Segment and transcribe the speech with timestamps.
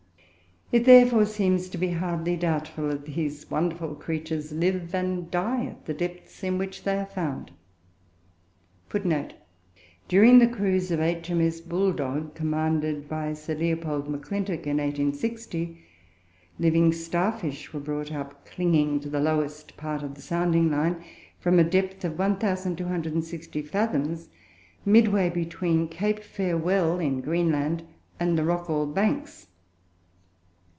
[0.73, 5.83] It therefore seems to be hardly doubtful that these wonderful creatures live and die at
[5.85, 7.51] the depths in which they are found.
[8.87, 9.35] [Footnote 2:
[10.07, 11.59] During the cruise of H.M.S.
[11.59, 15.77] Bulldog, commanded by Sir Leopold M'Clintock, in 1860,
[16.57, 21.03] living star fish were brought up, clinging to the lowest part of the sounding line,
[21.37, 24.29] from a depth of 1,260 fathoms,
[24.85, 27.83] midway between Cape Farewell, in Greenland,
[28.21, 29.47] and the Rockall banks.